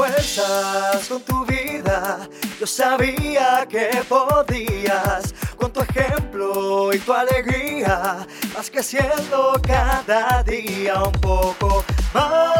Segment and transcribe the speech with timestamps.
[0.00, 2.26] fuerzas con tu vida.
[2.58, 8.26] Yo sabía que podías con tu ejemplo y tu alegría.
[8.54, 11.84] Vas creciendo cada día un poco
[12.14, 12.54] más.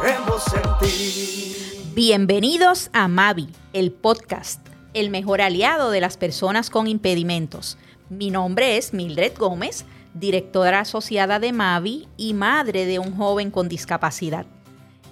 [0.00, 1.92] Creemos en ti.
[1.94, 4.58] Bienvenidos a Mavi, el podcast,
[4.92, 7.78] el mejor aliado de las personas con impedimentos.
[8.08, 9.84] Mi nombre es Mildred Gómez,
[10.18, 14.46] directora asociada de Mavi y madre de un joven con discapacidad.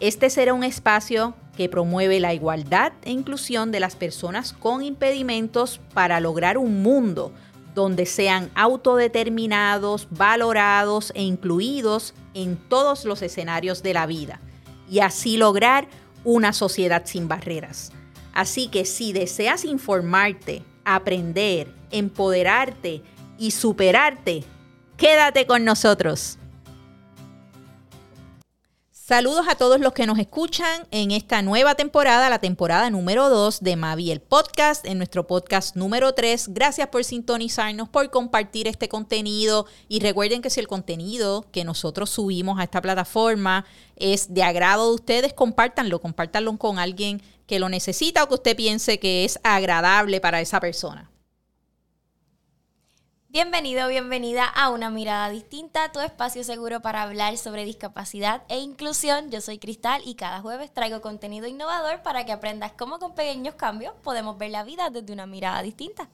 [0.01, 5.81] Este será un espacio que promueve la igualdad e inclusión de las personas con impedimentos
[5.93, 7.33] para lograr un mundo
[7.75, 14.41] donde sean autodeterminados, valorados e incluidos en todos los escenarios de la vida
[14.89, 15.87] y así lograr
[16.25, 17.93] una sociedad sin barreras.
[18.33, 23.03] Así que si deseas informarte, aprender, empoderarte
[23.39, 24.45] y superarte,
[24.97, 26.39] quédate con nosotros.
[29.07, 33.61] Saludos a todos los que nos escuchan en esta nueva temporada, la temporada número 2
[33.61, 36.55] de Mavi el podcast, en nuestro podcast número 3.
[36.55, 42.09] Gracias por sintonizarnos, por compartir este contenido y recuerden que si el contenido que nosotros
[42.09, 47.69] subimos a esta plataforma es de agrado de ustedes, compártanlo, compártanlo con alguien que lo
[47.69, 51.11] necesita o que usted piense que es agradable para esa persona.
[53.35, 59.33] Bienvenido, bienvenida a Una Mirada Distinta, tu espacio seguro para hablar sobre discapacidad e inclusión.
[59.33, 63.57] Yo soy Cristal y cada jueves traigo contenido innovador para que aprendas cómo con pequeños
[63.57, 66.09] cambios podemos ver la vida desde una mirada distinta.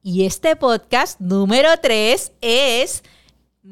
[0.00, 3.02] Y este podcast número 3 es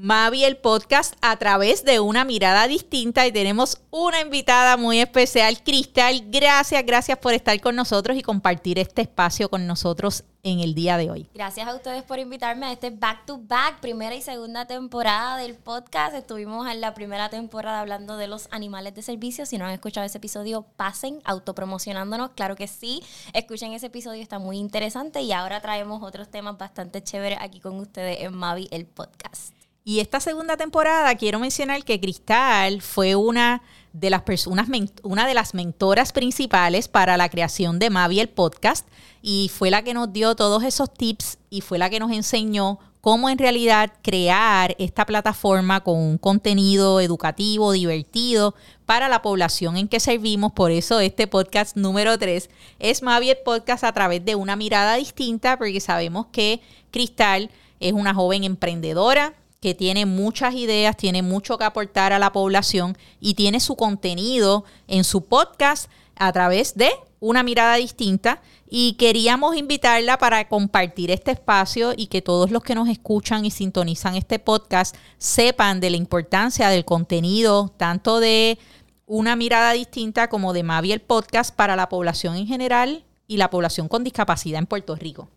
[0.00, 5.60] Mavi el podcast a través de una mirada distinta y tenemos una invitada muy especial,
[5.64, 6.22] Cristal.
[6.28, 10.98] Gracias, gracias por estar con nosotros y compartir este espacio con nosotros en el día
[10.98, 11.28] de hoy.
[11.34, 15.56] Gracias a ustedes por invitarme a este back to back, primera y segunda temporada del
[15.56, 16.14] podcast.
[16.14, 19.46] Estuvimos en la primera temporada hablando de los animales de servicio.
[19.46, 22.30] Si no han escuchado ese episodio, pasen autopromocionándonos.
[22.36, 23.02] Claro que sí,
[23.32, 25.22] escuchen ese episodio, está muy interesante.
[25.22, 29.57] Y ahora traemos otros temas bastante chéveres aquí con ustedes en Mavi, el podcast.
[29.88, 33.62] Y esta segunda temporada quiero mencionar que Cristal fue una
[33.94, 34.68] de las personas,
[35.02, 38.86] una de las mentoras principales para la creación de Mavi el podcast
[39.22, 42.78] y fue la que nos dio todos esos tips y fue la que nos enseñó
[43.00, 48.54] cómo en realidad crear esta plataforma con un contenido educativo, divertido
[48.84, 50.52] para la población en que servimos.
[50.52, 54.96] Por eso este podcast número 3 es Mavi el podcast a través de una mirada
[54.96, 56.60] distinta porque sabemos que
[56.90, 57.50] Cristal
[57.80, 62.96] es una joven emprendedora, que tiene muchas ideas, tiene mucho que aportar a la población
[63.20, 69.56] y tiene su contenido en su podcast a través de una mirada distinta y queríamos
[69.56, 74.38] invitarla para compartir este espacio y que todos los que nos escuchan y sintonizan este
[74.38, 78.58] podcast sepan de la importancia del contenido, tanto de
[79.06, 83.50] una mirada distinta como de Mavi el podcast para la población en general y la
[83.50, 85.28] población con discapacidad en Puerto Rico.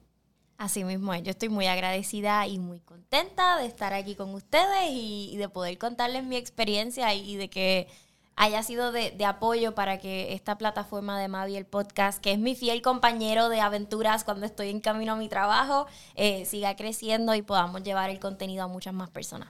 [0.62, 5.36] Así mismo yo estoy muy agradecida y muy contenta de estar aquí con ustedes y,
[5.38, 7.88] de poder contarles mi experiencia y, de que
[8.36, 12.54] haya sido de, apoyo para que esta plataforma de Mavi, el podcast, que es mi
[12.54, 17.42] fiel compañero de aventuras cuando estoy en camino a mi trabajo, eh, siga creciendo y
[17.42, 19.50] podamos llevar el contenido a muchas más personas.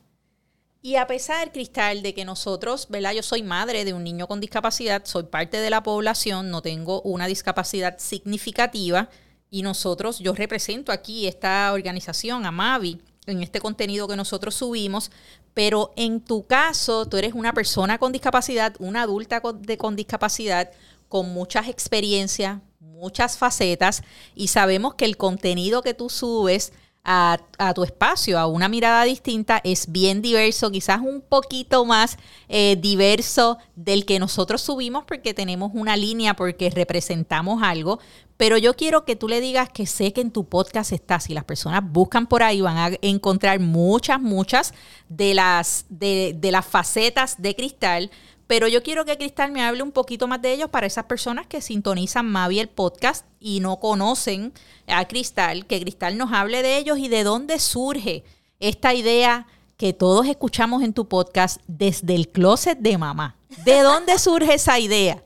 [0.82, 3.12] Y a pesar, Cristal, de que nosotros, ¿verdad?
[3.12, 7.02] Yo soy madre de un niño con discapacidad, soy parte de la población, no tengo
[7.02, 9.10] una discapacidad significativa,
[9.52, 15.12] y nosotros, yo represento aquí esta organización, Amavi, en este contenido que nosotros subimos,
[15.54, 20.72] pero en tu caso, tú eres una persona con discapacidad, una adulta con, con discapacidad,
[21.10, 24.04] con muchas experiencias, muchas facetas,
[24.36, 26.72] y sabemos que el contenido que tú subes
[27.04, 27.40] a,
[27.74, 32.18] tu espacio, a una mirada distinta, es bien diverso, quizás un poquito más
[32.48, 38.00] eh, diverso del que nosotros subimos porque tenemos una línea, porque representamos algo,
[38.38, 41.34] pero yo quiero que tú le digas que sé que en tu podcast está, si
[41.34, 44.74] las personas buscan por ahí van a encontrar muchas, muchas
[45.10, 48.12] de las, de, de las facetas de cristal
[48.52, 51.48] pero yo quiero que Cristal me hable un poquito más de ellos para esas personas
[51.48, 54.52] que sintonizan Mavi el podcast y no conocen
[54.88, 58.26] a Cristal, que Cristal nos hable de ellos y de dónde surge
[58.60, 63.38] esta idea que todos escuchamos en tu podcast desde el closet de mamá.
[63.64, 65.24] ¿De dónde surge esa idea?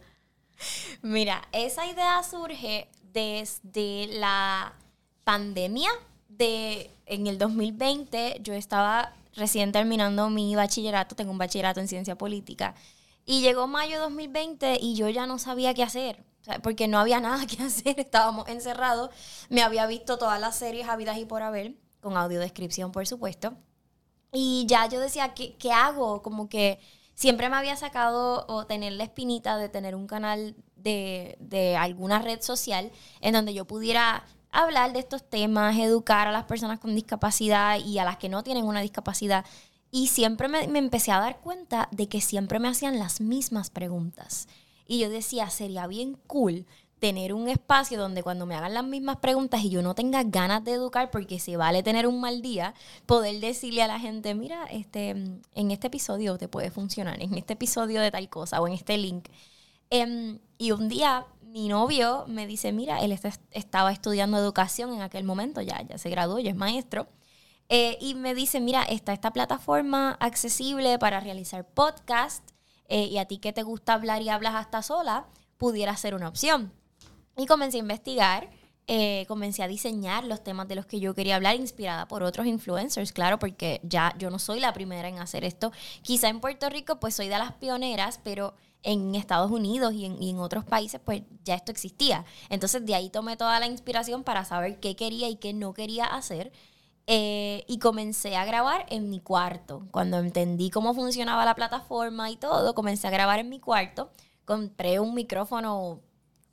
[1.02, 4.74] Mira, esa idea surge desde la
[5.24, 5.90] pandemia
[6.30, 12.16] de en el 2020 yo estaba recién terminando mi bachillerato, tengo un bachillerato en ciencia
[12.16, 12.76] política
[13.26, 16.24] y llegó mayo de 2020 y yo ya no sabía qué hacer,
[16.62, 19.10] porque no había nada que hacer, estábamos encerrados.
[19.50, 23.54] Me había visto todas las series habidas y por haber, con audiodescripción, por supuesto.
[24.32, 26.22] Y ya yo decía, ¿qué, qué hago?
[26.22, 26.80] Como que
[27.14, 32.20] siempre me había sacado o tener la espinita de tener un canal de, de alguna
[32.20, 32.92] red social
[33.22, 38.00] en donde yo pudiera hablar de estos temas, educar a las personas con discapacidad y
[38.00, 39.46] a las que no tienen una discapacidad.
[39.96, 44.50] Y siempre me, empecé a dar cuenta de que siempre me hacían las mismas preguntas.
[44.86, 46.66] Y yo decía, sería bien cool
[47.00, 50.66] tener un espacio donde cuando me hagan las mismas preguntas y yo no tenga ganas
[50.66, 52.74] de educar porque se vale tener un mal día,
[53.06, 57.54] poder decirle a la gente, mira, este, en este episodio te puede funcionar, en este
[57.54, 59.30] episodio de tal cosa o en este link.
[59.92, 63.18] Um, y un día mi novio me dice, mira, él
[63.52, 67.08] estaba estudiando educación en aquel momento, ya, ya se graduó, ya es maestro.
[67.70, 72.48] Eh, y me dice, mira, está esta plataforma accesible para realizar podcast
[72.88, 75.26] eh, y a ti que te gusta hablar y hablas hasta sola,
[75.58, 76.72] pudiera ser una opción.
[77.38, 78.50] Y comencé a investigar,
[78.88, 82.46] eh, comencé a diseñar los temas de los que yo quería hablar, inspirada por otros
[82.46, 85.72] influencers, claro, porque ya yo no soy la primera en hacer esto.
[86.04, 88.54] Quizá en Puerto Rico, pues soy de las pioneras, pero
[88.84, 92.24] en Estados Unidos y en, y en, otros países, pues ya esto existía.
[92.50, 96.06] Entonces de ahí tomé toda la inspiración para saber qué quería y qué no quería
[96.06, 96.52] hacer.
[97.08, 99.88] Eh, y comencé a grabar en mi cuarto.
[99.92, 104.10] Cuando entendí cómo funcionaba la plataforma y todo, comencé a grabar en mi cuarto.
[104.44, 106.02] Compré un micrófono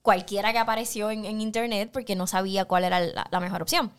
[0.02, 3.92] cualquiera que apareció en, internet porque no sabía cuál era la, la, mejor opción.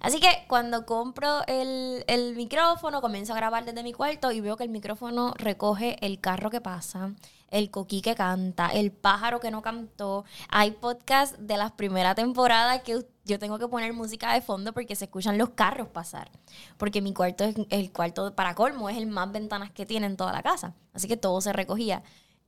[0.00, 4.64] Así que cuando compro el, micrófono, comienzo a grabar desde mi cuarto y veo que
[4.64, 7.12] el micrófono recoge el carro que pasa,
[7.50, 10.24] el coquí que canta, el pájaro que no cantó.
[10.48, 14.96] Hay podcast de las primeras temporadas que yo tengo que poner música de fondo porque
[14.96, 16.30] se escuchan los carros pasar.
[16.78, 20.16] Porque mi cuarto es el cuarto para colmo, es el más ventanas que tiene en
[20.16, 20.74] toda la casa.
[20.94, 22.02] Así que todo se recogía.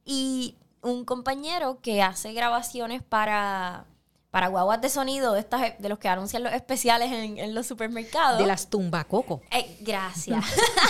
[0.05, 3.85] Y un compañero que hace grabaciones para,
[4.31, 7.67] para guaguas de sonido de estas de los que anuncian los especiales en, en los
[7.67, 8.39] supermercados.
[8.39, 9.43] De las tumbacoco.
[9.51, 10.43] Eh, gracias.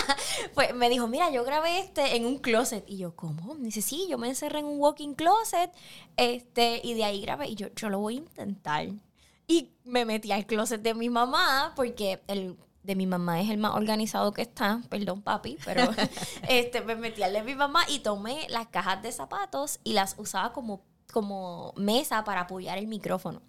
[0.55, 2.85] pues me dijo, mira, yo grabé este en un closet.
[2.87, 3.55] Y yo, ¿cómo?
[3.55, 5.69] Me dice, sí, yo me encerré en un walking closet.
[6.15, 7.49] Este, y de ahí grabé.
[7.49, 8.87] Y yo, yo lo voy a intentar.
[9.47, 13.57] Y me metí al closet de mi mamá, porque el de mi mamá es el
[13.57, 15.83] más organizado que está, perdón papi, pero
[16.49, 20.15] este, me metí al de mi mamá y tomé las cajas de zapatos y las
[20.17, 23.41] usaba como, como mesa para apoyar el micrófono.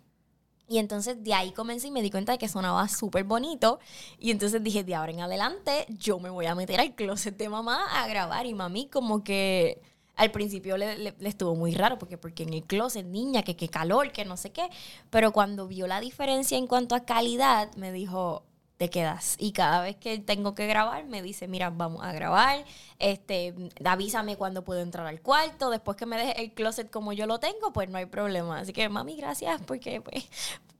[0.69, 3.79] Y entonces de ahí comencé y me di cuenta de que sonaba súper bonito.
[4.19, 7.51] Y entonces dije, de ahora en adelante, yo me voy a meter al closet de
[7.51, 8.47] mamá a grabar.
[8.47, 9.83] Y mami como que
[10.17, 13.69] al principio le, le, estuvo muy raro porque, porque en el closet, niña, que qué
[13.69, 14.69] calor, que no sé qué.
[15.11, 18.45] Pero cuando vio la diferencia en cuanto a calidad, me dijo,
[18.83, 19.37] te quedas.
[19.39, 22.65] Y cada vez que tengo que grabar, me dice, mira, vamos a grabar,
[22.99, 23.55] este,
[23.85, 27.39] avísame cuando puedo entrar al cuarto, después que me deje el closet como yo lo
[27.39, 28.59] tengo, pues no hay problema.
[28.59, 30.29] Así que, mami, gracias, porque pues,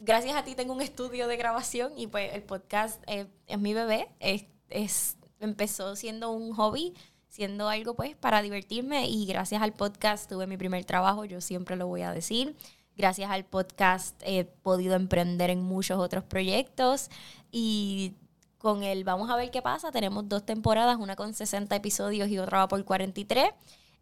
[0.01, 3.73] gracias a ti tengo un estudio de grabación y pues el podcast eh, es mi
[3.73, 6.95] bebé, es, es, empezó siendo un hobby,
[7.33, 11.77] siendo algo pues para divertirme y gracias al podcast tuve mi primer trabajo, yo siempre
[11.77, 12.55] lo voy a decir.
[12.95, 17.09] Gracias al podcast he podido emprender en muchos otros proyectos
[17.51, 18.13] y
[18.59, 22.39] con el Vamos a ver qué pasa, tenemos dos temporadas, una con 60 episodios y
[22.39, 23.49] otra va por 43.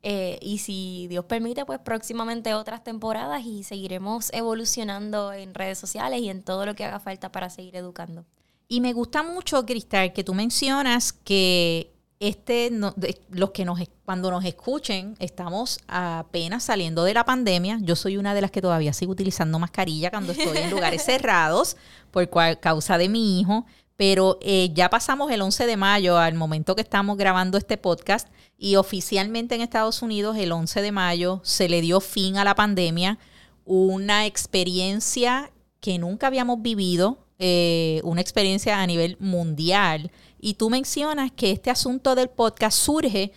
[0.02, 6.20] Eh, y si Dios permite, pues próximamente otras temporadas y seguiremos evolucionando en redes sociales
[6.20, 8.24] y en todo lo que haga falta para seguir educando.
[8.66, 11.89] Y me gusta mucho, Cristal, que tú mencionas que
[12.20, 17.78] este, no, de, los que nos, cuando nos escuchen, estamos apenas saliendo de la pandemia.
[17.80, 21.78] Yo soy una de las que todavía sigo utilizando mascarilla cuando estoy en lugares cerrados
[22.10, 23.64] por cual, causa de mi hijo.
[23.96, 28.28] Pero eh, ya pasamos el 11 de mayo al momento que estamos grabando este podcast
[28.58, 32.54] y oficialmente en Estados Unidos el 11 de mayo se le dio fin a la
[32.54, 33.18] pandemia.
[33.64, 35.50] Una experiencia
[35.80, 41.70] que nunca habíamos vivido, eh, una experiencia a nivel mundial y tú mencionas que este
[41.70, 43.32] asunto del podcast surge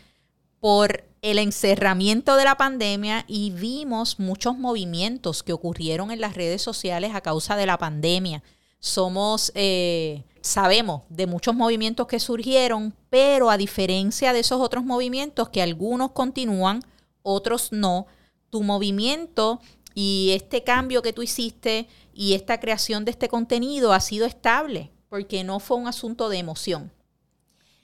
[0.60, 6.62] por el encerramiento de la pandemia y vimos muchos movimientos que ocurrieron en las redes
[6.62, 8.44] sociales a causa de la pandemia.
[8.80, 15.50] Somos, eh, sabemos de muchos movimientos que surgieron, pero a diferencia de esos otros movimientos
[15.50, 16.82] que algunos continúan,
[17.22, 18.08] otros no,
[18.50, 19.62] tu movimiento
[19.96, 24.92] y este cambio que tú hiciste y esta creación de este contenido ha sido estable
[25.14, 26.92] porque no fue un asunto de emoción.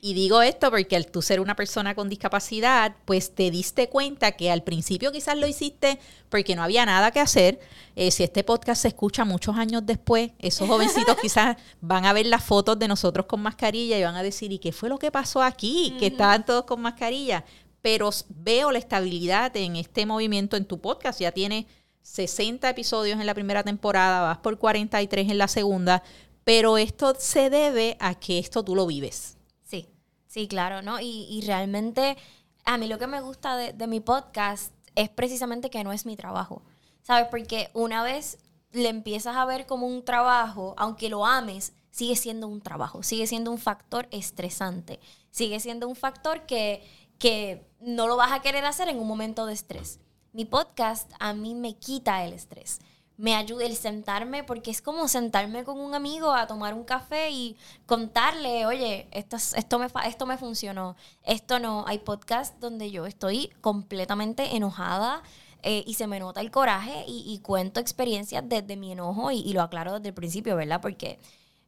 [0.01, 4.31] Y digo esto porque al tú ser una persona con discapacidad, pues te diste cuenta
[4.31, 7.59] que al principio quizás lo hiciste porque no había nada que hacer.
[7.95, 12.25] Eh, si este podcast se escucha muchos años después, esos jovencitos quizás van a ver
[12.25, 15.11] las fotos de nosotros con mascarilla y van a decir, ¿y qué fue lo que
[15.11, 15.95] pasó aquí?
[15.99, 17.45] Que estaban todos con mascarilla.
[17.83, 21.21] Pero veo la estabilidad en este movimiento en tu podcast.
[21.21, 21.67] Ya tiene
[22.01, 26.01] 60 episodios en la primera temporada, vas por 43 en la segunda,
[26.43, 29.37] pero esto se debe a que esto tú lo vives.
[29.63, 29.87] Sí,
[30.29, 30.99] Sí, claro, ¿no?
[31.01, 32.15] Y, realmente
[32.63, 36.05] a mí lo que me gusta de, de mi podcast es precisamente que no es
[36.05, 36.61] mi trabajo,
[37.01, 37.27] ¿sabes?
[37.31, 38.37] Porque una vez
[38.71, 43.25] le empiezas a ver como un trabajo, aunque lo ames, sigue siendo un trabajo, sigue
[43.25, 44.99] siendo un factor estresante,
[45.31, 49.47] sigue siendo un factor que, que no lo vas a querer hacer en un momento
[49.47, 49.99] de estrés.
[50.31, 52.81] Mi podcast a mí me quita el estrés
[53.19, 57.29] me ayuda el sentarme, porque es como sentarme con un amigo a tomar un café
[57.31, 61.83] y contarle, oye, esto, esto, me, esto me funcionó, esto no.
[61.85, 65.21] Hay podcasts donde yo estoy completamente enojada
[65.63, 69.63] eh, y se me nota el coraje y, cuento experiencias desde mi enojo y, lo
[69.63, 70.79] aclaro desde el principio, ¿verdad?
[70.79, 71.19] Porque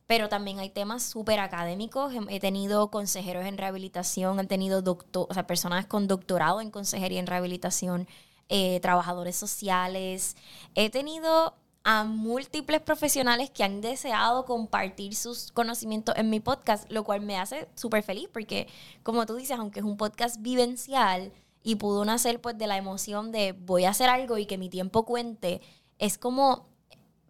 [0.08, 2.13] pero también hay temas súper académicos.
[2.29, 7.20] He tenido consejeros en rehabilitación, he tenido doctor, o sea, personas con doctorado en consejería
[7.20, 8.08] en rehabilitación,
[8.53, 10.36] eh, trabajadores sociales.
[10.75, 11.55] He tenido
[11.86, 17.38] a múltiples profesionales que han deseado compartir sus conocimientos en mi podcast, lo cual me
[17.38, 18.67] hace súper feliz porque,
[19.03, 21.31] como tú dices, aunque es un podcast vivencial
[21.63, 24.70] y pudo nacer pues de la emoción de voy a hacer algo y que mi
[24.70, 25.62] tiempo cuente,
[25.98, 26.67] es como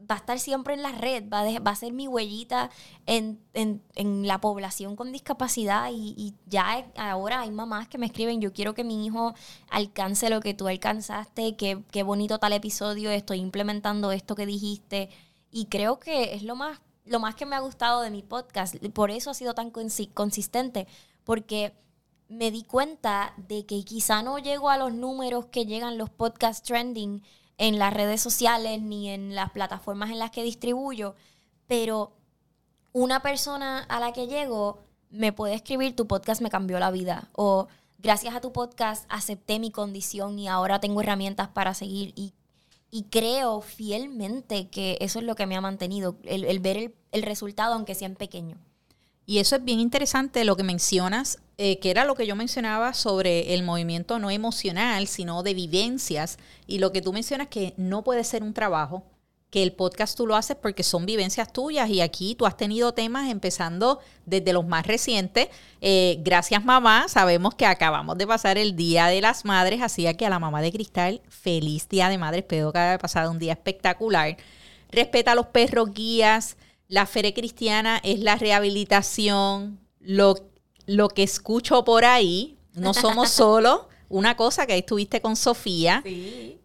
[0.09, 2.69] va a estar siempre en la red, va a, va a ser mi huellita
[3.05, 3.39] en,
[4.25, 8.83] la población con discapacidad y, ya ahora hay mamás que me escriben, yo quiero que
[8.83, 9.33] mi hijo
[9.69, 15.09] alcance lo que tú alcanzaste, qué, qué bonito tal episodio, estoy implementando esto que dijiste.
[15.51, 18.75] Y creo que es lo más, lo más que me ha gustado de mi podcast,
[18.93, 20.87] por eso ha sido tan consistente,
[21.23, 21.73] porque
[22.31, 26.65] me di cuenta de que quizá no llego a los números que llegan los podcast
[26.65, 27.21] trending,
[27.61, 31.13] en las redes sociales ni en las plataformas en las que distribuyo,
[31.67, 32.11] pero
[32.91, 34.79] una persona a la que llego
[35.11, 37.67] me puede escribir, tu podcast me cambió la vida, o
[37.99, 42.33] gracias a tu podcast acepté mi condición y ahora tengo herramientas para seguir y,
[43.11, 47.75] creo fielmente que eso es lo que me ha mantenido, el, ver el, el resultado
[47.75, 48.57] aunque sea en pequeño.
[49.25, 52.93] Y eso es bien interesante lo que mencionas, eh, que era lo que yo mencionaba
[52.93, 56.37] sobre el movimiento no emocional, sino de vivencias.
[56.67, 59.03] Y lo que tú mencionas que no puede ser un trabajo,
[59.51, 62.93] que el podcast tú lo haces porque son vivencias tuyas y aquí tú has tenido
[62.93, 65.49] temas empezando desde los más recientes.
[65.81, 70.25] Eh, gracias mamá, sabemos que acabamos de pasar el Día de las Madres, así que
[70.25, 73.51] a la mamá de Cristal, feliz Día de Madres, espero que haya pasado un día
[73.51, 74.37] espectacular.
[74.89, 76.55] Respeta a los perros guías,
[76.91, 80.35] la fe cristiana es la rehabilitación, lo,
[80.87, 86.03] lo que escucho por ahí, no somos solo una cosa que estuviste con Sofía.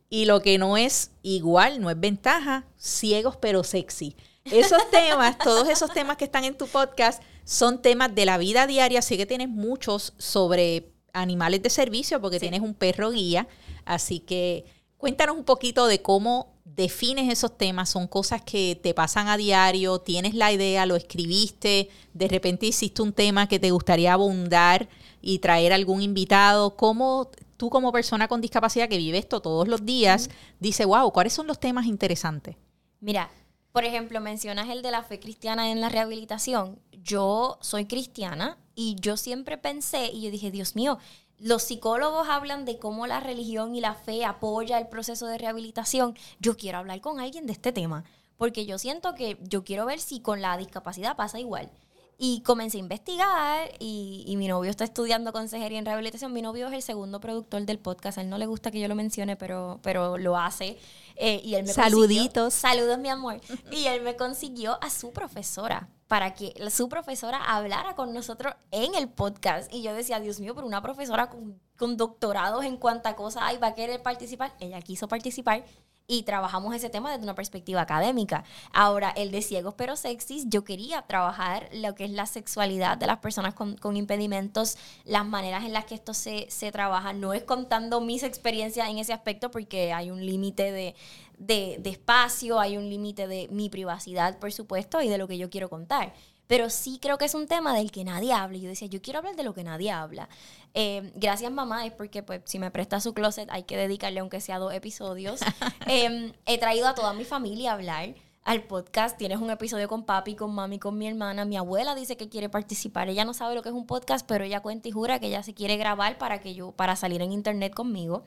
[0.09, 4.17] Y lo que no es igual, no es ventaja, ciegos pero sexy.
[4.45, 8.67] Esos temas, todos esos temas que están en tu podcast son temas de la vida
[8.67, 13.47] diaria, así que tienes muchos sobre animales de servicio porque tienes un perro guía,
[13.85, 14.65] así que
[15.07, 20.01] cuéntanos un poquito de cómo defines esos temas, son cosas que te pasan a diario,
[20.01, 24.89] tienes la idea, lo escribiste, de repente hiciste un tema que te gustaría abundar
[25.23, 29.87] y traer algún invitado, ¿cómo tú como persona con discapacidad que vive esto todos los
[29.87, 32.57] días, dice, wow, ¿cuáles son los temas interesantes?
[32.99, 33.31] Mira,
[33.71, 36.81] por ejemplo, mencionas el de la fe cristiana en la rehabilitación.
[36.91, 40.99] Yo soy cristiana y yo siempre pensé y yo dije, Dios mío,
[41.39, 46.17] los psicólogos hablan de cómo la religión y la fe apoya el proceso de rehabilitación.
[46.41, 48.05] Yo quiero hablar con alguien de este tema,
[48.37, 51.71] porque yo siento que yo quiero ver si con la discapacidad pasa igual.
[52.19, 56.33] Y comencé a investigar y, mi novio está estudiando consejería en rehabilitación.
[56.33, 58.17] Mi novio es el segundo productor del podcast.
[58.17, 60.79] A él no le gusta que yo lo mencione, pero, pero lo hace.
[61.17, 62.55] Eh, y él me Saluditos.
[62.55, 63.39] Saludos, mi amor.
[63.71, 68.95] Y él me consiguió a su profesora para que su profesora hablara con nosotros en
[68.95, 69.73] el podcast.
[69.73, 73.59] Y yo decía, Dios mío, pero una profesora con, con doctorados en cuánta cosa hay
[73.59, 74.55] va a querer participar.
[74.61, 75.65] Ella quiso participar
[76.09, 78.45] y trabajamos ese tema desde una perspectiva académica.
[78.73, 83.07] Ahora, el de ciegos pero sexys, yo quería trabajar lo que es la sexualidad de
[83.07, 87.13] las personas con, impedimentos, las maneras en las que esto se, se trabaja.
[87.13, 90.95] No es contando mis experiencias en ese aspecto porque hay un límite de,
[91.39, 95.39] de, de espacio, hay un límite de mi privacidad, por supuesto, y de lo que
[95.39, 96.13] yo quiero contar
[96.47, 98.57] pero sí creo que es un tema del que nadie habla.
[98.57, 100.29] Y yo decía, yo quiero hablar de lo que nadie habla.
[100.75, 104.41] Eh, gracias mamá, es porque pues si me presta su closet hay que dedicarle aunque
[104.41, 105.41] sea dos episodios.
[105.87, 108.15] Em, he traído a toda mi familia a hablar
[108.45, 109.17] al podcast.
[109.17, 111.45] Tienes un episodio con papi, con mami, con mi hermana.
[111.45, 113.09] Mi abuela dice que quiere participar.
[113.09, 115.43] Ella no sabe lo que es un podcast, pero ella cuenta y jura que ella
[115.43, 118.25] se quiere grabar para que yo, para salir en internet conmigo.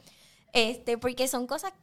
[0.51, 1.73] Este, porque son cosas,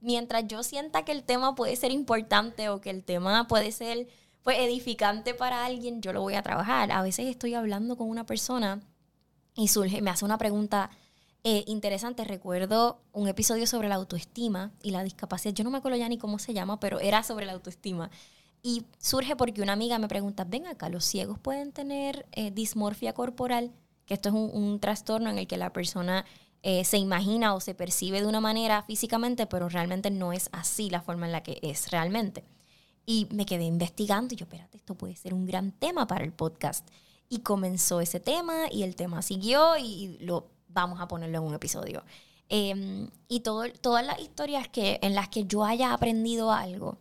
[0.00, 4.08] mientras yo sienta que el tema puede ser importante o que el tema puede ser
[4.42, 6.90] pues edificante para alguien, yo lo voy a trabajar.
[6.90, 8.80] A veces estoy hablando con una persona
[9.54, 10.90] y surge, me hace una pregunta
[11.44, 12.24] eh, interesante.
[12.24, 15.54] Recuerdo un episodio sobre la autoestima y la discapacidad.
[15.54, 18.10] Yo no me acuerdo ya ni cómo se llama, pero era sobre la autoestima.
[18.62, 23.12] Y surge porque una amiga me pregunta, ven acá, ¿los ciegos pueden tener eh, dismorfia
[23.12, 23.72] corporal?
[24.06, 26.24] que esto es un, trastorno en el que la persona
[26.62, 30.90] eh, se imagina o se percibe de una manera físicamente, pero realmente no es así
[30.90, 32.44] la forma en la que es realmente.
[33.04, 36.32] Y me quedé investigando y yo, espérate, esto puede ser un gran tema para el
[36.32, 36.86] podcast.
[37.28, 41.54] Y comenzó ese tema y el tema siguió y lo vamos a ponerlo en un
[41.54, 42.04] episodio.
[42.48, 46.98] Em, y todo, todas las historias que, en las que yo haya aprendido algo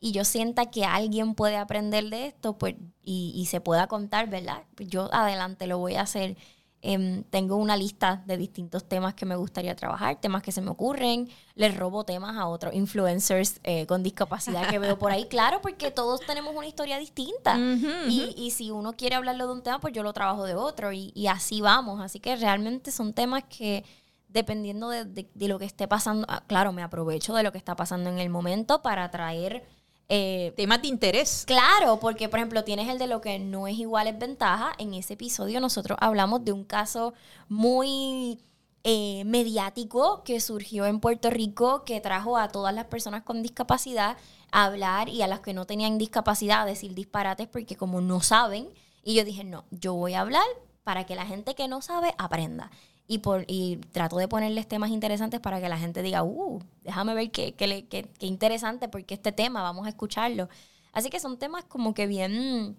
[0.00, 4.64] y yo sienta que alguien puede aprender de esto pues, y, se pueda contar, ¿verdad?
[4.78, 6.36] Yo adelante lo voy a hacer
[6.84, 10.70] Em, tengo una lista de distintos temas que me gustaría trabajar, temas que se me
[10.70, 11.28] ocurren.
[11.54, 15.26] Les robo temas a otros influencers eh, con discapacidad que veo por ahí.
[15.32, 17.56] Claro, porque todos tenemos una historia distinta.
[17.56, 20.92] Y, y, si uno quiere hablarlo de un tema, pues yo lo trabajo de otro.
[20.92, 22.00] Y, y así vamos.
[22.00, 23.84] Así que realmente son temas que,
[24.28, 27.58] dependiendo de, de, de lo que esté pasando, ah, claro, me aprovecho de lo que
[27.58, 29.64] está pasando en el momento para traer
[30.14, 31.44] eh, temas de interés.
[31.46, 34.74] Claro, porque por ejemplo tienes el de lo que no es igual es ventaja.
[34.76, 37.14] En ese episodio nosotros hablamos de un caso
[37.48, 38.38] muy
[38.84, 44.18] eh, mediático que surgió en Puerto Rico, que trajo a todas las personas con discapacidad
[44.50, 48.20] a hablar y a las que no tenían discapacidad a decir disparates porque como no
[48.20, 48.68] saben.
[49.02, 50.44] Y yo dije, no, yo voy a hablar
[50.84, 52.70] para que la gente que no sabe aprenda
[53.12, 57.12] y, por, y trato de ponerles temas interesantes para que la gente diga, uh, déjame
[57.12, 60.48] ver qué, qué, qué, qué interesante, porque este tema, vamos a escucharlo.
[60.94, 62.74] Así que son temas como que bien,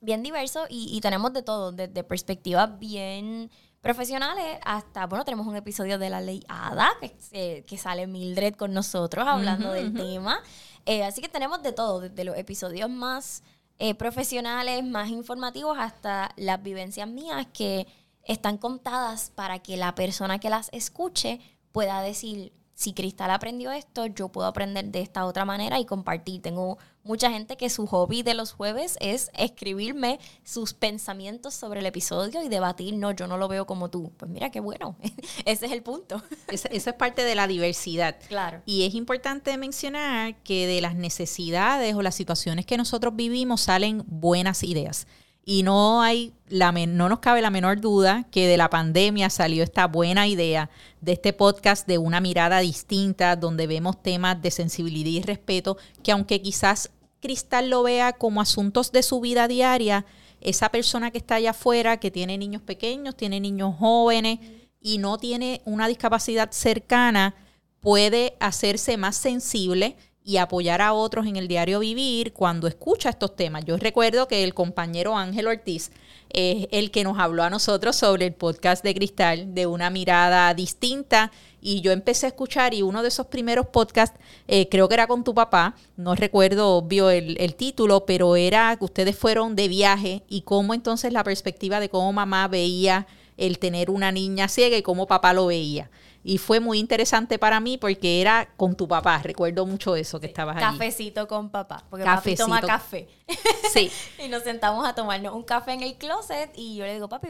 [0.00, 3.50] bien diversos y, y tenemos de todo, desde perspectivas bien
[3.82, 6.88] profesionales hasta, bueno, tenemos un episodio de la ley ADA,
[7.30, 10.40] que, que sale Mildred con nosotros hablando del tema.
[10.86, 13.42] Eh, así que tenemos de todo, desde los episodios más
[13.78, 17.86] eh, profesionales, más informativos, hasta las vivencias mías que
[18.26, 21.40] están contadas para que la persona que las escuche
[21.72, 26.42] pueda decir, si Cristal aprendió esto, yo puedo aprender de esta otra manera y compartir.
[26.42, 31.86] Tengo mucha gente que su hobby de los jueves es escribirme sus pensamientos sobre el
[31.86, 34.12] episodio y debatir, no, yo no lo veo como tú.
[34.18, 34.94] Pues mira qué bueno,
[35.46, 36.22] ese es el punto.
[36.48, 38.16] Eso, es parte de la diversidad.
[38.28, 38.60] Claro.
[38.66, 44.04] Y es importante mencionar que de las necesidades o las situaciones que nosotros vivimos salen
[44.06, 45.06] buenas ideas.
[45.48, 49.62] Y no hay la no nos cabe la menor duda que de la pandemia salió
[49.62, 55.08] esta buena idea de este podcast de una mirada distinta, donde vemos temas de sensibilidad
[55.08, 60.04] y respeto, que aunque quizás Cristal lo vea como asuntos de su vida diaria,
[60.40, 64.40] esa persona que está allá afuera, que tiene niños pequeños, tiene niños jóvenes
[64.80, 67.36] y no tiene una discapacidad cercana,
[67.78, 73.36] puede hacerse más sensible y apoyar a otros en el diario vivir cuando escucha estos
[73.36, 73.64] temas.
[73.64, 75.92] Yo recuerdo que el compañero Ángel Ortiz
[76.30, 80.52] es el que nos habló a nosotros sobre el podcast de Cristal de una mirada
[80.52, 84.94] distinta y yo empecé a escuchar y uno de esos primeros podcasts, eh, creo que
[84.94, 89.54] era con tu papá, no recuerdo obvio el, el título, pero era que ustedes fueron
[89.54, 94.48] de viaje y cómo entonces la perspectiva de cómo mamá veía el tener una niña
[94.48, 95.88] ciega y cómo papá lo veía.
[96.28, 99.18] Y fue muy interesante para mí porque era con tu papá.
[99.22, 100.64] Recuerdo mucho eso que estabas allí.
[100.64, 101.84] Cafecito con papá.
[101.88, 103.06] Porque papi toma café.
[103.72, 103.92] Sí.
[104.24, 107.28] y nos sentamos a tomarnos un café en el closet y yo le digo, papi,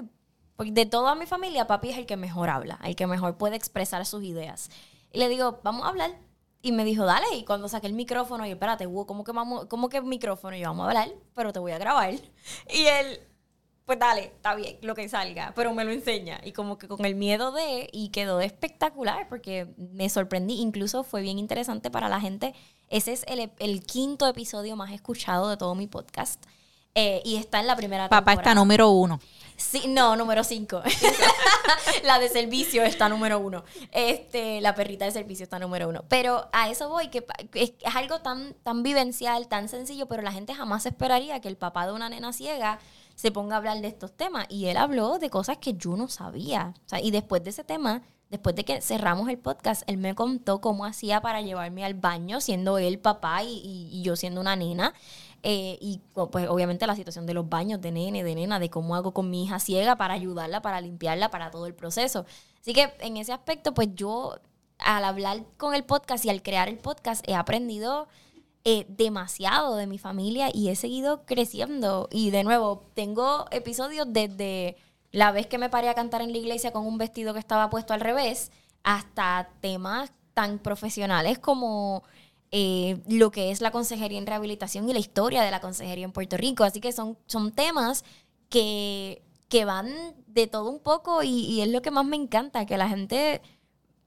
[0.57, 3.55] porque de toda mi familia, papi es el que mejor habla, el que mejor puede
[3.55, 4.71] expresar sus ideas.
[5.13, 6.13] Y le digo, vamos a hablar.
[6.63, 7.27] Y me dijo, dale.
[7.35, 10.57] Y cuando saqué el micrófono, yo, espérate, ¿cómo que, vamos, ¿cómo que micrófono?
[10.57, 12.15] Y yo, vamos a hablar, pero te voy a grabar.
[12.71, 13.21] Y él,
[13.87, 16.41] pues dale, está bien, lo que salga, pero me lo enseña.
[16.43, 21.23] Y como que con el miedo de, y quedó espectacular porque me sorprendí, incluso fue
[21.23, 22.53] bien interesante para la gente.
[22.89, 26.45] Ese es el, quinto episodio más escuchado de todo mi podcast.
[26.97, 29.21] Eh, y está en la primera Papá está número uno.
[29.57, 30.83] Sí, no, número cinco.
[32.03, 33.65] la de servicio está número uno.
[33.93, 36.05] Este, la perrita de servicio está número uno.
[36.09, 40.33] Pero a eso voy, que es, es algo tan, tan vivencial, tan sencillo, pero la
[40.33, 42.81] gente jamás esperaría que el papá de una nena ciega
[43.17, 44.47] se ponga a hablar de estos temas.
[44.49, 46.75] Y él habló de cosas que yo no sabía.
[47.03, 50.85] y después de ese tema, después de que cerramos el podcast, él me contó cómo
[50.85, 54.95] hacía para llevarme al baño, siendo él papá y, yo siendo una nena.
[55.43, 58.97] Eh, y pues obviamente la situación de los baños de nene, de nena, de cómo
[58.97, 62.27] hago con mi hija ciega para ayudarla, para limpiarla, para todo el proceso.
[62.61, 64.37] Así que en ese aspecto, pues yo
[64.79, 68.09] al hablar con el podcast y al crear el podcast he aprendido
[68.69, 72.09] eh, demasiado de mi familia y he seguido creciendo.
[72.11, 74.77] Y de nuevo, tengo episodios desde
[75.13, 77.71] la vez que me paré a cantar en la iglesia con un vestido que estaba
[77.71, 78.51] puesto al revés,
[78.83, 82.03] hasta temas tan profesionales como
[82.51, 86.11] eh, lo que es la consejería en rehabilitación y la historia de la consejería en
[86.11, 86.65] Puerto Rico.
[86.65, 88.05] Así que son, son temas
[88.49, 89.95] que, que van
[90.27, 93.43] de todo un poco y, y es lo que más me encanta, que la gente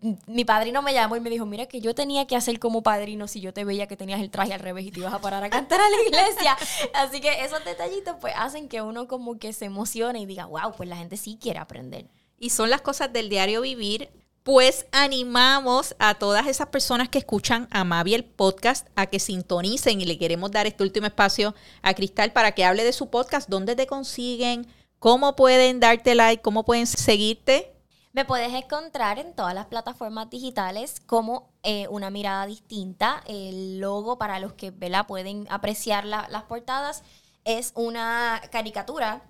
[0.02, 3.28] mi padrino me llamó y me dijo, mira que yo tenía que hacer como padrino
[3.28, 5.44] si yo te veía que tenías el traje al revés y te ibas a parar
[5.44, 6.58] a cantar a la iglesia.
[6.94, 10.74] Así que esos detallitos pues hacen que uno como que se emocione y diga, wow,
[10.76, 12.08] pues la gente sí quiere aprender.
[12.38, 14.10] Y son las cosas del diario vivir.
[14.44, 20.00] Pues animamos a todas esas personas que escuchan a Mavi el podcast a que sintonicen
[20.00, 23.50] y le queremos dar este último espacio a Cristal para que hable de su podcast,
[23.50, 24.66] dónde te consiguen,
[24.98, 27.74] cómo pueden darte like, cómo pueden seguirte.
[28.12, 33.22] Me puedes encontrar en todas las plataformas digitales como eh, una mirada distinta.
[33.28, 34.72] El logo, para los que
[35.06, 37.04] pueden apreciar las portadas,
[37.43, 39.22] es una caricatura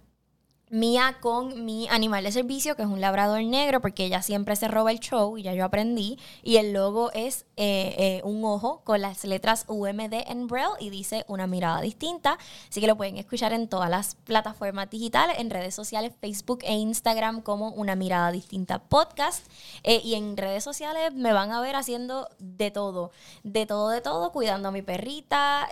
[0.69, 4.67] mía con mi animal de servicio, que es un labrador negro, porque ella siempre se
[4.67, 6.17] roba el show y ya yo aprendí.
[6.43, 10.89] Y el logo es eh, eh, un ojo con las letras UMD en Braille y
[10.89, 12.38] dice una mirada distinta.
[12.69, 16.73] Así que lo pueden escuchar en todas las plataformas digitales, en redes sociales, Facebook e
[16.73, 19.45] Instagram como una mirada distinta podcast.
[19.84, 23.12] Eh, y en redes sociales me van a ver haciendo de todo,
[23.43, 25.67] de todo, de todo, cuidando a mi perrita,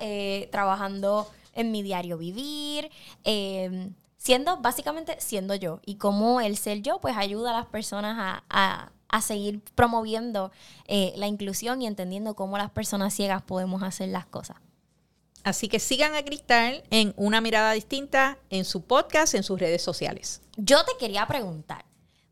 [0.52, 2.90] trabajando en mi diario vivir
[4.28, 5.80] siendo, básicamente siendo yo.
[5.86, 10.52] Y cómo el ser yo, pues ayuda a las personas a, seguir promoviendo
[10.86, 14.58] eh, la inclusión y entendiendo cómo las personas ciegas podemos hacer las cosas.
[15.44, 19.82] Así que sigan a Cristal en una mirada distinta en su podcast, en sus redes
[19.82, 20.42] sociales.
[20.58, 21.86] Yo te quería preguntar,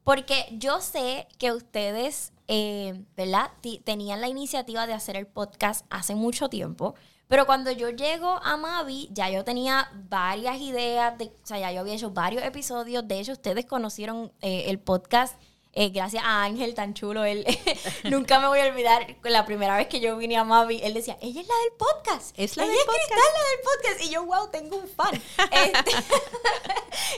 [0.03, 3.51] porque yo sé que ustedes, eh, ¿verdad?
[3.86, 6.93] tenían la iniciativa de hacer el podcast hace mucho tiempo.
[7.27, 11.71] Pero cuando yo llego a Mavi, ya yo tenía varias ideas, de, o sea, ya
[11.71, 13.07] yo había hecho varios episodios.
[13.07, 15.35] De hecho, ustedes conocieron eh, el podcast
[15.77, 17.25] eh, gracias a Ángel, tan chulo.
[17.25, 17.45] Él
[18.05, 20.79] nunca me voy a olvidar la primera vez que yo vine a Mavi.
[20.81, 22.39] Él decía, ella es la del podcast.
[22.39, 23.09] Es la ella del es podcast.
[23.09, 24.05] Cristal, la del podcast.
[24.05, 25.21] Y yo, wow, tengo un fan.
[25.51, 25.91] Este,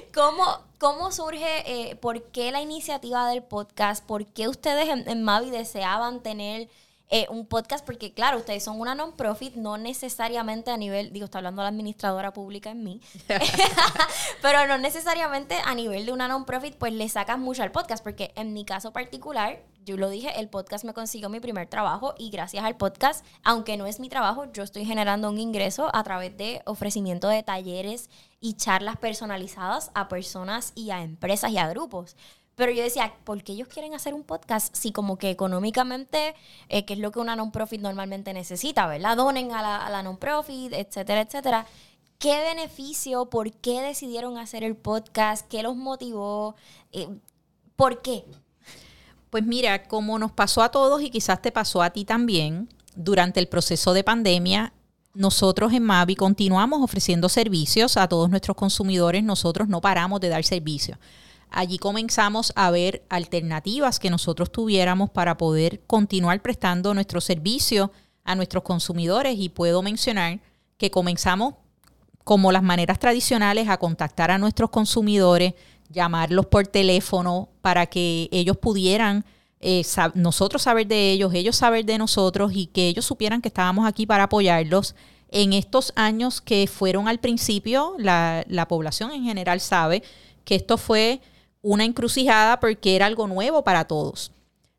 [0.14, 4.04] ¿cómo, ¿Cómo surge, eh, por qué la iniciativa del podcast?
[4.04, 6.68] ¿Por qué ustedes en Mavi deseaban tener
[7.10, 11.38] eh, un podcast, porque claro, ustedes son una non-profit, no necesariamente a nivel, digo, está
[11.38, 13.02] hablando la administradora pública en mí,
[14.42, 18.34] pero no necesariamente a nivel de una non-profit, pues le sacas mucho al podcast, porque
[18.36, 22.30] en mi caso particular, yo lo dije, el podcast me consiguió mi primer trabajo y
[22.30, 26.36] gracias al podcast, aunque no es mi trabajo, yo estoy generando un ingreso a través
[26.36, 28.10] de ofrecimiento de talleres
[28.42, 32.18] y charlas personalizadas a personas y a empresas y a grupos.
[32.58, 36.34] Pero yo decía, ¿por qué ellos quieren hacer un podcast si como que económicamente,
[36.70, 39.16] eh, que es lo que una non-profit normalmente necesita, ¿verdad?
[39.16, 41.68] Donen a la, a non-profit, etcétera, etcétera.
[42.18, 43.30] ¿Qué beneficio?
[43.30, 45.48] ¿Por qué decidieron hacer el podcast?
[45.48, 46.56] ¿Qué los motivó?
[46.94, 47.08] Eh,
[47.76, 48.26] ¿Por qué?
[49.30, 53.40] Pues mira, como nos pasó a todos y quizás te pasó a ti también, durante
[53.40, 54.74] el proceso de pandemia,
[55.14, 60.44] nosotros en Mavi continuamos ofreciendo servicios a todos nuestros consumidores, nosotros no paramos de dar
[60.44, 60.98] servicios.
[61.50, 67.92] Allí comenzamos a ver alternativas que nosotros tuviéramos para poder continuar prestando nuestro servicio
[68.24, 69.38] a nuestros consumidores.
[69.40, 70.40] Y puedo mencionar
[70.78, 71.56] que comenzamos
[72.24, 75.54] como las maneras tradicionales a contactar a nuestros consumidores,
[75.90, 79.24] llamarlos por teléfono para que ellos pudieran
[79.62, 79.84] eh,
[80.14, 84.06] nosotros saber de ellos, ellos saber de nosotros y que ellos supieran que estábamos aquí
[84.06, 84.94] para apoyarlos.
[85.30, 90.04] En estos años que fueron al principio, la, la población en general sabe
[90.44, 91.22] que esto fue
[91.68, 94.32] una encrucijada porque era algo nuevo para todos.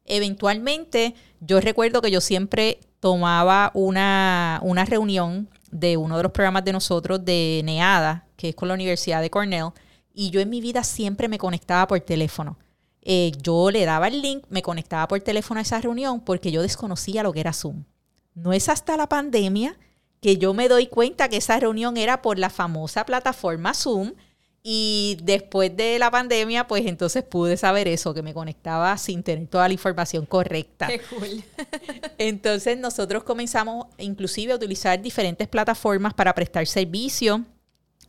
[0.06, 6.64] Eventualmente, yo recuerdo que yo siempre tomaba una, una reunión de uno de los programas
[6.64, 9.72] de nosotros de NEADA, que es con la Universidad de Cornell,
[10.14, 12.58] y yo en mi vida siempre me conectaba por teléfono.
[13.02, 16.62] Eh, yo le daba el link, me conectaba por teléfono a esa reunión porque yo
[16.62, 17.84] desconocía lo que era Zoom.
[18.34, 19.76] No es hasta la pandemia
[20.22, 24.14] que yo me doy cuenta que esa reunión era por la famosa plataforma Zoom,
[24.70, 29.46] y después de la pandemia, pues entonces pude saber eso, que me conectaba sin tener
[29.46, 30.88] toda la información correcta.
[30.88, 31.42] Qué cool.
[32.18, 37.46] entonces nosotros comenzamos inclusive a utilizar diferentes plataformas para prestar servicio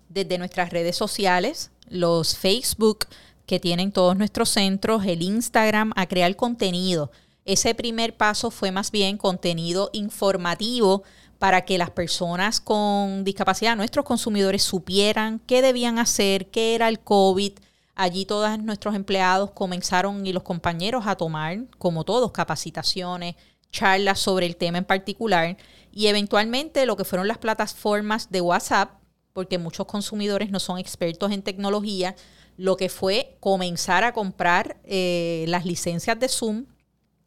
[0.10, 3.06] desde nuestras redes sociales, los Facebook
[3.46, 7.10] que tienen todos nuestros centros, el Instagram, a crear contenido.
[7.50, 11.02] Ese primer paso fue más bien contenido informativo
[11.40, 17.00] para que las personas con discapacidad, nuestros consumidores, supieran qué debían hacer, qué era el
[17.00, 17.54] COVID.
[17.96, 23.34] Allí todos nuestros empleados comenzaron y los compañeros a tomar, como todos, capacitaciones,
[23.72, 25.58] charlas sobre el tema en particular
[25.92, 28.92] y eventualmente lo que fueron las plataformas de WhatsApp,
[29.34, 32.16] porque muchos consumidores no son expertos en tecnología,
[32.58, 36.66] lo que fue comenzar a comprar eh, las licencias de Zoom,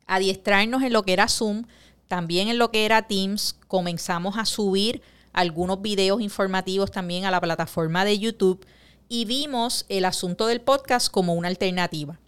[0.07, 1.65] adiestrarnos en lo que era Zoom,
[2.09, 7.41] también en lo que era Teams comenzamos a subir algunos videos informativos también a la
[7.41, 8.67] plataforma de YouTube
[9.09, 12.19] y vimos el asunto del podcast como una alternativa.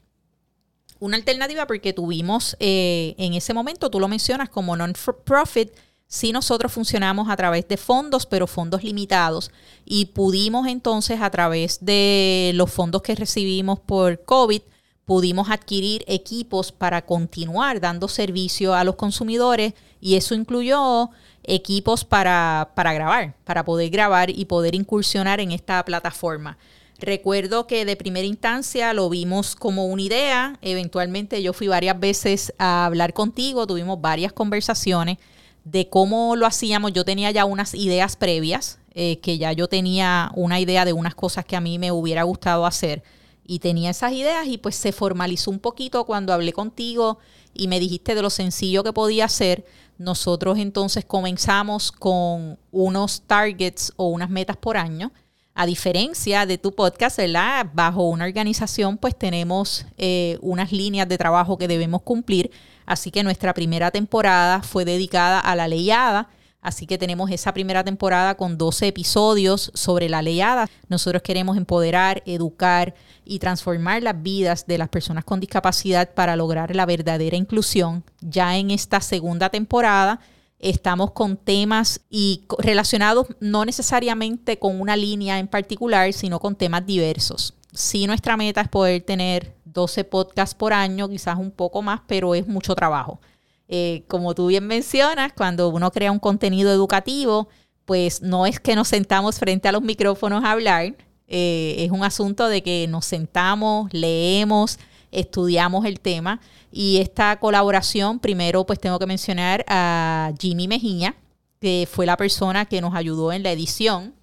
[1.00, 5.70] una alternativa porque tuvimos eh, en ese momento, tú lo mencionas como non-profit,
[6.06, 9.50] si nosotros funcionamos a través de fondos, pero fondos limitados.
[9.84, 14.62] Y pudimos entonces, a través de los fondos que recibimos por COVID,
[15.04, 21.10] pudimos adquirir equipos para continuar dando servicio a los consumidores y eso incluyó
[21.42, 26.56] equipos para, para grabar, para poder grabar y poder incursionar en esta plataforma.
[26.98, 32.54] Recuerdo que de primera instancia lo vimos como una idea, eventualmente yo fui varias veces
[32.58, 35.18] a hablar contigo, tuvimos varias conversaciones
[35.64, 36.92] de cómo lo hacíamos.
[36.92, 41.14] Yo tenía ya unas ideas previas, eh, que ya yo tenía una idea de unas
[41.14, 43.02] cosas que a mí me hubiera gustado hacer
[43.46, 47.18] y tenía esas ideas y pues se formalizó un poquito cuando hablé contigo
[47.52, 49.64] y me dijiste de lo sencillo que podía ser.
[49.98, 55.12] Nosotros entonces comenzamos con unos targets o unas metas por año.
[55.56, 57.66] A diferencia de tu podcast, ¿verdad?
[57.72, 62.50] Bajo una organización, pues tenemos eh, unas líneas de trabajo que debemos cumplir
[62.86, 66.28] Así que nuestra primera temporada fue dedicada a la leyada.
[66.64, 70.66] Así que tenemos esa primera temporada con 12 episodios sobre la leyada.
[70.88, 76.74] Nosotros queremos empoderar, educar y transformar las vidas de las personas con discapacidad para lograr
[76.74, 78.02] la verdadera inclusión.
[78.22, 80.20] Ya en esta segunda temporada
[80.58, 86.86] estamos con temas y relacionados no necesariamente con una línea en particular, sino con temas
[86.86, 87.52] diversos.
[87.74, 92.34] Sí, nuestra meta es poder tener 12 podcasts por año, quizás un poco más, pero
[92.34, 93.20] es mucho trabajo.
[93.68, 97.48] Eh, como tú bien mencionas, cuando uno crea un contenido educativo,
[97.84, 100.94] pues no es que nos sentamos frente a los micrófonos a hablar,
[101.26, 104.78] eh, es un asunto de que nos sentamos, leemos,
[105.10, 111.14] estudiamos el tema y esta colaboración, primero pues tengo que mencionar a Jimmy Mejía,
[111.60, 114.14] que fue la persona que nos ayudó en la edición.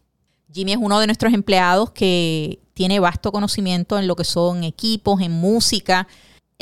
[0.53, 5.21] Jimmy es uno de nuestros empleados que tiene vasto conocimiento en lo que son equipos,
[5.21, 6.07] en música.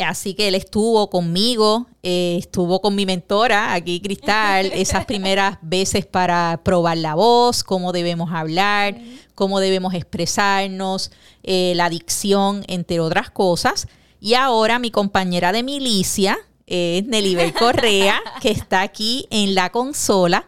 [0.05, 6.05] Así que él estuvo conmigo, eh, estuvo con mi mentora aquí, Cristal, esas primeras veces
[6.05, 8.99] para probar la voz, cómo debemos hablar,
[9.35, 11.12] cómo debemos expresarnos,
[11.43, 13.88] eh, la dicción, entre otras cosas.
[14.19, 20.45] Y ahora mi compañera de milicia es Nelibel Correa, que está aquí en la consola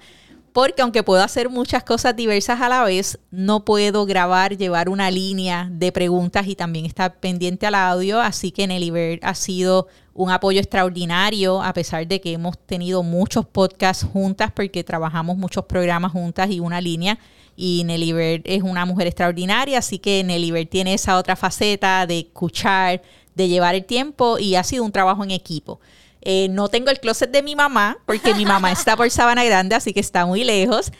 [0.54, 5.10] porque aunque puedo hacer muchas cosas diversas a la vez, no puedo grabar, llevar una
[5.10, 10.30] línea de preguntas y también estar pendiente al audio, así que Nelly ha sido un
[10.30, 16.12] apoyo extraordinario, a pesar de que hemos tenido muchos podcasts juntas, porque trabajamos muchos programas
[16.12, 17.18] juntas y una línea,
[17.56, 23.02] y Nelly es una mujer extraordinaria, así que Nelly tiene esa otra faceta de escuchar,
[23.36, 25.80] de llevar el tiempo, y ha sido un trabajo en equipo.
[26.22, 29.76] Eh, no tengo el closet de mi mamá, porque mi mamá está por Sabana Grande,
[29.76, 30.92] así que está muy lejos.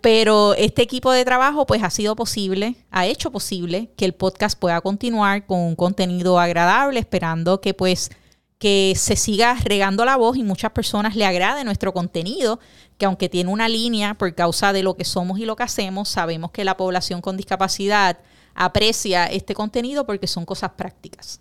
[0.00, 4.58] Pero este equipo de trabajo, pues, ha sido posible, ha hecho posible que el podcast
[4.58, 8.10] pueda continuar con un contenido agradable, esperando que, pues,
[8.58, 12.58] que se siga regando la voz y muchas personas le agrade nuestro contenido,
[12.98, 16.08] que aunque tiene una línea por causa de lo que somos y lo que hacemos,
[16.08, 18.18] sabemos que la población con discapacidad
[18.54, 21.40] aprecia este contenido porque son cosas prácticas.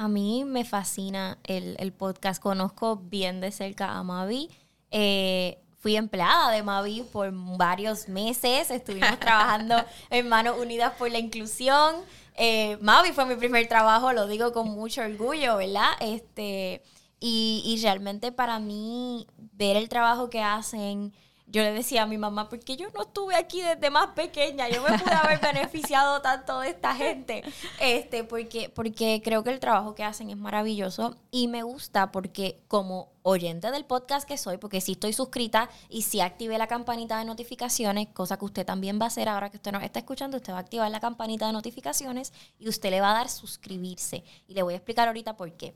[0.00, 2.42] A mí me fascina el, podcast.
[2.42, 4.48] Conozco bien de cerca a Mavi.
[4.90, 8.70] Eh, fui empleada de Mavi por varios meses.
[8.70, 9.74] Estuvimos trabajando
[10.08, 11.96] en Manos Unidas por la Inclusión.
[12.34, 15.90] Eh, Mavi fue mi primer trabajo, lo digo con mucho orgullo, ¿verdad?
[16.00, 16.82] Este,
[17.20, 21.12] y, y realmente para mí ver el trabajo que hacen
[21.50, 24.82] yo le decía a mi mamá, porque yo no estuve aquí desde más pequeña, yo
[24.82, 27.42] me pude haber beneficiado tanto de esta gente,
[27.80, 32.62] este, porque, porque creo que el trabajo que hacen es maravilloso y me gusta porque
[32.68, 37.18] como oyente del podcast que soy, porque sí estoy suscrita y sí activé la campanita
[37.18, 40.36] de notificaciones, cosa que usted también va a hacer ahora que usted nos está escuchando,
[40.36, 44.24] usted va a activar la campanita de notificaciones y usted le va a dar suscribirse.
[44.46, 45.74] Y le voy a explicar ahorita por qué.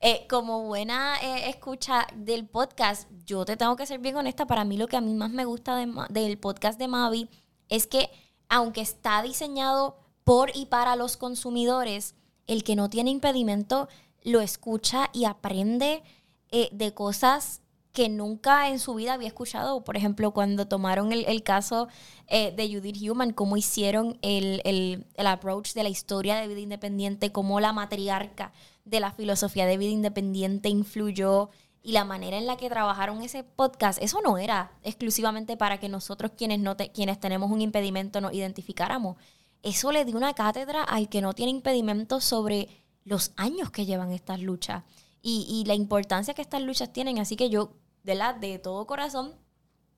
[0.00, 4.64] Eh, como buena eh, escucha del podcast, yo te tengo que ser bien honesta, para
[4.64, 5.74] mí lo que a mí más me gusta
[6.10, 7.30] del podcast de Mavi
[7.70, 8.10] es que
[8.50, 12.14] aunque está diseñado por y para los consumidores,
[12.46, 13.88] el que no tiene impedimento
[14.22, 16.02] lo escucha y aprende
[16.50, 19.82] eh, de cosas que nunca en su vida había escuchado.
[19.82, 21.88] Por ejemplo, cuando tomaron el, caso
[22.28, 27.32] de Judith Human, cómo hicieron el, el, el approach de la historia de vida independiente,
[27.32, 28.52] cómo la matriarca
[28.86, 31.50] de la filosofía de vida independiente influyó
[31.82, 35.88] y la manera en la que trabajaron ese podcast, eso no era exclusivamente para que
[35.88, 39.16] nosotros quienes, no quienes tenemos un impedimento nos identificáramos.
[39.62, 42.68] Eso le dio una cátedra al que no tiene impedimento sobre
[43.04, 44.84] los años que llevan estas luchas
[45.22, 47.18] y, y la importancia que estas luchas tienen.
[47.18, 47.72] Así que yo,
[48.02, 49.34] de la de todo corazón,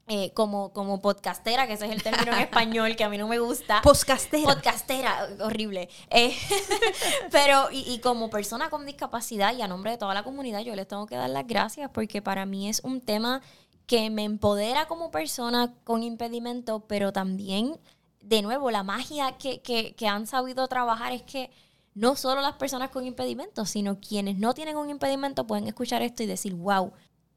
[0.08, 3.28] eh, como, como podcastera, que ese es el término en español que a mí no
[3.28, 3.82] me gusta.
[3.82, 4.54] Podcastera.
[4.54, 5.88] Podcastera, horrible.
[6.10, 6.34] Eh,
[7.30, 10.74] pero, y, y, como persona con discapacidad y a nombre de toda la comunidad, yo
[10.74, 13.42] les tengo que dar las gracias porque para mí es un tema
[13.86, 17.78] que me empodera como persona con impedimento, pero también,
[18.22, 21.50] de nuevo, la magia que, que, que han sabido trabajar es que
[21.94, 26.22] no solo las personas con impedimentos, sino quienes no tienen un impedimento pueden escuchar esto
[26.22, 26.92] y decir, wow,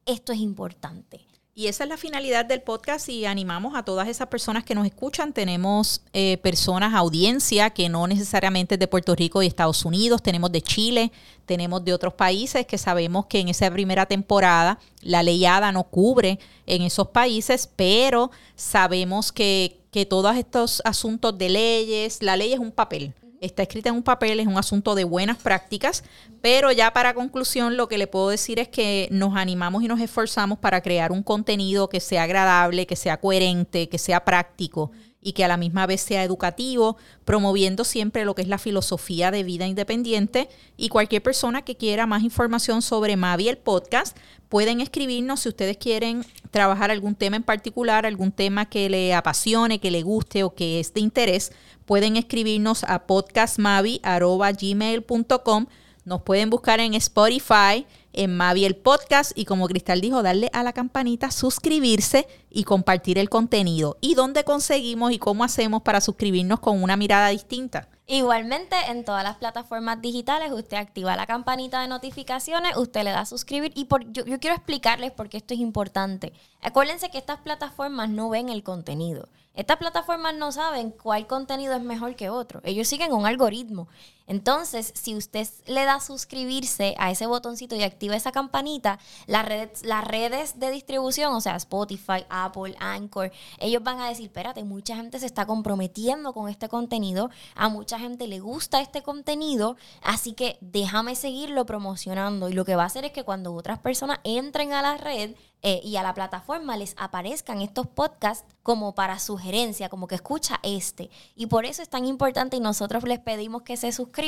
[0.05, 1.25] esto es importante.
[1.53, 4.85] Y esa es la finalidad del podcast y animamos a todas esas personas que nos
[4.85, 5.33] escuchan.
[5.33, 10.49] Tenemos eh, personas, audiencia, que no necesariamente es de Puerto Rico y Estados Unidos, tenemos
[10.53, 11.11] de Chile,
[11.45, 15.83] tenemos de otros países que sabemos que en esa primera temporada la ley ADA no
[15.83, 22.53] cubre en esos países, pero sabemos que, que todos estos asuntos de leyes, la ley
[22.53, 26.03] es un papel está escrita en un papel, es un asunto de buenas prácticas,
[26.41, 29.99] pero ya para conclusión lo que le puedo decir es que nos animamos y nos
[29.99, 35.33] esforzamos para crear un contenido que sea agradable, que sea coherente, que sea práctico y
[35.33, 39.43] que a la misma vez sea educativo, promoviendo siempre lo que es la filosofía de
[39.43, 40.49] vida independiente.
[40.77, 44.17] Y cualquier persona que quiera más información sobre Mavi el podcast,
[44.49, 49.79] pueden escribirnos si ustedes quieren trabajar algún tema en particular, algún tema que le apasione,
[49.79, 51.51] que le guste o que es de interés
[51.91, 55.65] pueden escribirnos a podcastmavi.gmail.com.
[56.05, 60.63] Nos pueden buscar en Spotify, en Mavi el podcast y como Cristal dijo, darle a
[60.63, 63.97] la campanita, suscribirse y compartir el contenido.
[64.01, 67.87] ¿Y dónde conseguimos y cómo hacemos para suscribirnos con una mirada distinta?
[68.07, 73.21] Igualmente, en todas las plataformas digitales, usted activa la campanita de notificaciones, usted le da
[73.21, 76.33] a suscribir y por, yo, yo quiero explicarles por qué esto es importante.
[76.61, 79.29] Acuérdense que estas plataformas no ven el contenido.
[79.53, 82.61] Estas plataformas no saben cuál contenido es mejor que otro.
[82.63, 83.87] Ellos siguen un algoritmo.
[84.31, 89.83] Entonces, si usted le da suscribirse a ese botoncito y activa esa campanita, las redes,
[89.83, 94.95] las redes de distribución, o sea, Spotify, Apple, Anchor, ellos van a decir, espérate, mucha
[94.95, 100.31] gente se está comprometiendo con este contenido, a mucha gente le gusta este contenido, así
[100.31, 102.47] que déjame seguirlo promocionando.
[102.47, 105.35] Y lo que va a hacer es que cuando otras personas entren a la red,
[105.63, 110.59] eh, y a la plataforma les aparezcan estos podcasts como para sugerencia, como que escucha
[110.63, 111.11] este.
[111.35, 114.20] Y por eso es tan importante y nosotros les pedimos que se suscriban,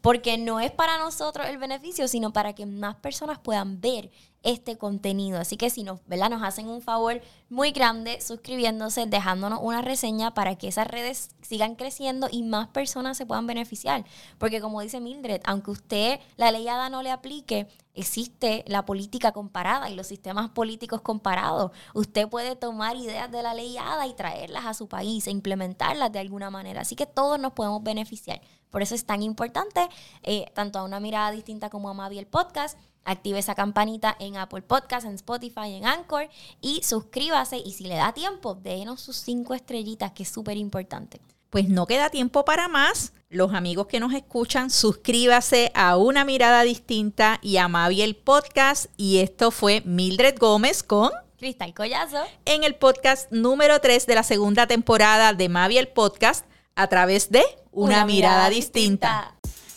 [0.00, 4.10] porque no es para nosotros el beneficio, sino para que más personas puedan ver
[4.44, 5.40] este contenido.
[5.40, 6.30] Así que si nos, ¿verdad?
[6.30, 11.74] nos hacen un favor muy grande suscribiéndose, dejándonos una reseña para que esas redes sigan
[11.74, 14.04] creciendo y más personas se puedan beneficiar.
[14.38, 19.32] Porque como dice Mildred, aunque usted la ley ADA no le aplique, existe la política
[19.32, 21.70] comparada y los sistemas políticos comparados.
[21.94, 26.12] Usted puede tomar ideas de la ley ADA y traerlas a su país e implementarlas
[26.12, 26.82] de alguna manera.
[26.82, 28.40] Así que todos nos podemos beneficiar.
[28.70, 29.88] Por eso es tan importante,
[30.24, 32.76] eh, tanto a una mirada distinta como a Mavi el podcast.
[33.04, 36.28] Active esa campanita en Apple Podcast, en Spotify, en Anchor
[36.60, 37.58] y suscríbase.
[37.58, 41.20] Y si le da tiempo, dénos sus cinco estrellitas, que es súper importante
[41.54, 43.12] pues no queda tiempo para más.
[43.30, 48.86] Los amigos que nos escuchan, suscríbase a Una Mirada Distinta y a Mavi el Podcast.
[48.96, 54.24] Y esto fue Mildred Gómez con Cristal Collazo en el podcast número 3 de la
[54.24, 59.33] segunda temporada de Mavi el Podcast a través de Una, mirada, distinta.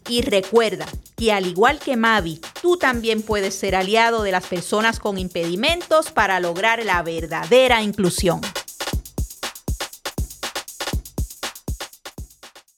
[0.10, 0.86] Y recuerda
[1.18, 6.12] que al igual que Mavi, tú también puedes ser aliado de las personas con impedimentos
[6.12, 8.40] para lograr la verdadera inclusión.